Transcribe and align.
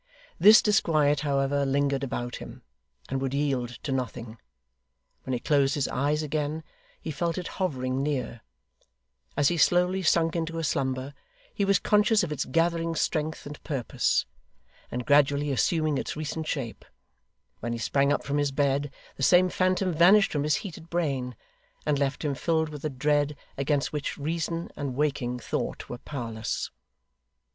This 0.39 0.63
disquiet, 0.63 1.19
however, 1.19 1.63
lingered 1.63 2.03
about 2.03 2.37
him, 2.37 2.63
and 3.07 3.21
would 3.21 3.35
yield 3.35 3.69
to 3.83 3.91
nothing. 3.91 4.39
When 5.25 5.33
he 5.33 5.39
closed 5.39 5.75
his 5.75 5.87
eyes 5.89 6.23
again, 6.23 6.63
he 6.99 7.11
felt 7.11 7.37
it 7.37 7.47
hovering 7.47 8.01
near; 8.01 8.41
as 9.37 9.49
he 9.49 9.57
slowly 9.57 10.01
sunk 10.01 10.35
into 10.35 10.57
a 10.57 10.63
slumber, 10.63 11.13
he 11.53 11.63
was 11.65 11.77
conscious 11.77 12.23
of 12.23 12.31
its 12.31 12.45
gathering 12.45 12.95
strength 12.95 13.45
and 13.45 13.63
purpose, 13.63 14.25
and 14.89 15.05
gradually 15.05 15.51
assuming 15.51 15.99
its 15.99 16.15
recent 16.15 16.47
shape; 16.47 16.83
when 17.59 17.71
he 17.71 17.77
sprang 17.77 18.11
up 18.11 18.23
from 18.23 18.39
his 18.39 18.51
bed, 18.51 18.91
the 19.17 19.21
same 19.21 19.49
phantom 19.49 19.93
vanished 19.93 20.31
from 20.31 20.41
his 20.41 20.55
heated 20.65 20.89
brain, 20.89 21.35
and 21.85 21.99
left 21.99 22.25
him 22.25 22.33
filled 22.33 22.69
with 22.69 22.83
a 22.83 22.89
dread 22.89 23.37
against 23.55 23.93
which 23.93 24.17
reason 24.17 24.67
and 24.75 24.95
waking 24.95 25.37
thought 25.37 25.89
were 25.89 25.99
powerless. 25.99 26.71